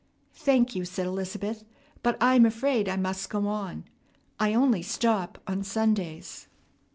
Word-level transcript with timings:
"Thank 0.33 0.75
you," 0.75 0.83
said 0.83 1.05
Elizabeth, 1.05 1.63
"but 2.01 2.17
I 2.19 2.33
am 2.33 2.43
afraid 2.43 2.89
I 2.89 2.97
must 2.97 3.29
go 3.29 3.45
on. 3.45 3.83
I 4.39 4.51
only 4.55 4.81
stop 4.81 5.37
on 5.45 5.63
Sundays." 5.63 6.47